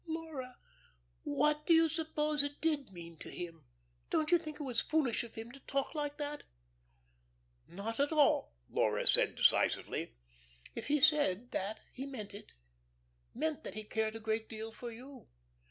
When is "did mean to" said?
2.59-3.29